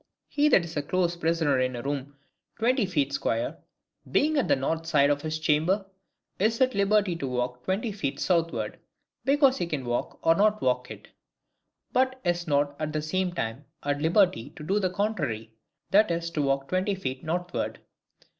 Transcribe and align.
He 0.27 0.49
that 0.49 0.65
is 0.65 0.75
a 0.75 0.81
close 0.81 1.15
prisoner 1.15 1.59
in 1.59 1.75
a 1.75 1.83
room 1.83 2.15
twenty 2.57 2.87
feet 2.87 3.13
square, 3.13 3.59
being 4.11 4.35
at 4.35 4.47
the 4.47 4.55
north 4.55 4.87
side 4.87 5.11
of 5.11 5.21
his 5.21 5.37
chamber, 5.37 5.85
is 6.39 6.59
at 6.59 6.73
liberty 6.73 7.15
to 7.17 7.27
walk 7.27 7.63
twenty 7.65 7.91
feet 7.91 8.19
southward, 8.19 8.79
because 9.25 9.57
he 9.59 9.67
can 9.67 9.85
walk 9.85 10.17
or 10.25 10.33
not 10.33 10.59
walk 10.59 10.89
it; 10.89 11.09
but 11.93 12.19
is 12.25 12.47
not, 12.47 12.75
at 12.81 12.93
the 12.93 13.01
same 13.03 13.31
time, 13.31 13.65
at 13.83 14.01
liberty 14.01 14.49
to 14.55 14.63
do 14.63 14.79
the 14.79 14.89
contrary, 14.89 15.53
i.e. 15.93 16.19
to 16.31 16.41
walk 16.41 16.67
twenty 16.69 16.95
feet 16.95 17.23
northward. 17.23 17.77